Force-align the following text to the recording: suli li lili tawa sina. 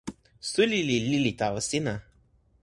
suli 0.51 0.79
li 0.89 0.97
lili 1.09 1.31
tawa 1.41 1.59
sina. 1.69 1.93